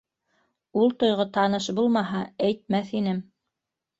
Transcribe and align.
Ул 0.83 0.87
тойғо 1.03 1.25
таныш 1.35 1.67
булмаһа, 1.79 2.23
әйтмәҫ 2.47 2.89
инем... 3.01 3.23